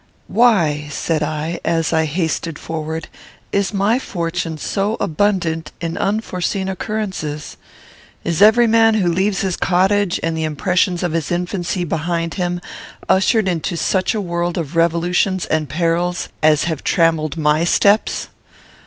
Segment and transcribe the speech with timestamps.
[0.25, 3.07] "Why," said I, as I hasted forward,
[3.51, 7.55] "is my fortune so abundant in unforeseen occurrences?
[8.23, 12.61] Is every man who leaves his cottage and the impressions of his infancy behind him
[13.07, 18.29] ushered into such a world of revolutions and perils as have trammelled my steps?